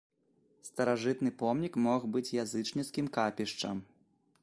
Старажытны 0.69 1.29
помнік 1.43 1.73
мог 1.89 2.01
быць 2.17 2.27
язычніцкім 2.43 3.15
капішчам. 3.19 3.77